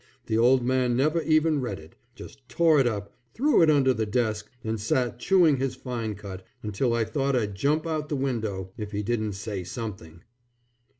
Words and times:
The 0.25 0.35
old 0.35 0.63
man 0.65 0.97
never 0.97 1.21
even 1.21 1.61
read 1.61 1.77
it. 1.77 1.93
Just 2.15 2.49
tore 2.49 2.79
it 2.79 2.87
up, 2.87 3.13
threw 3.35 3.61
it 3.61 3.69
under 3.69 3.93
the 3.93 4.07
desk, 4.07 4.49
and 4.63 4.81
sat 4.81 5.19
chewing 5.19 5.57
his 5.57 5.75
fine 5.75 6.15
cut, 6.15 6.43
until 6.63 6.95
I 6.95 7.05
thought 7.05 7.35
I'd 7.35 7.53
jump 7.53 7.85
out 7.85 8.09
the 8.09 8.15
window 8.15 8.71
if 8.77 8.93
he 8.93 9.03
didn't 9.03 9.33
say 9.33 9.63
something. 9.63 10.23